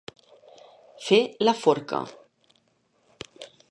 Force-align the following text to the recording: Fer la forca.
Fer 1.09 1.21
la 1.49 1.55
forca. 1.61 2.03